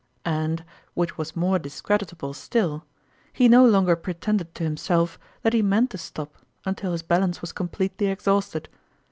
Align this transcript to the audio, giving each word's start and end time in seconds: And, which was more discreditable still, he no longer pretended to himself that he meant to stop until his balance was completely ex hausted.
And, 0.25 0.65
which 0.95 1.15
was 1.19 1.35
more 1.35 1.59
discreditable 1.59 2.33
still, 2.33 2.83
he 3.31 3.47
no 3.47 3.63
longer 3.63 3.95
pretended 3.95 4.55
to 4.55 4.63
himself 4.63 5.19
that 5.43 5.53
he 5.53 5.61
meant 5.61 5.91
to 5.91 5.99
stop 5.99 6.37
until 6.65 6.93
his 6.93 7.03
balance 7.03 7.39
was 7.39 7.51
completely 7.51 8.07
ex 8.07 8.25
hausted. 8.25 8.65